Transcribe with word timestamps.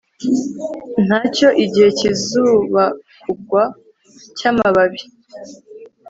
Ntacyo 1.05 1.47
igihe 1.65 1.89
cyizubakugwa 1.97 3.63
cyamababi 4.37 5.01